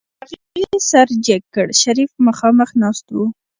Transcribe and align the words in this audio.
هغې 0.19 0.69
سر 0.89 1.07
جګ 1.25 1.43
کړ 1.55 1.67
شريف 1.81 2.11
مخاخ 2.25 2.69
ناست 2.81 3.05
و. 3.11 3.17